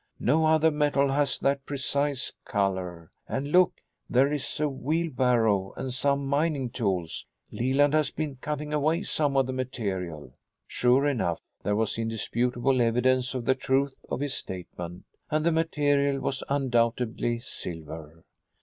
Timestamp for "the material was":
15.45-16.43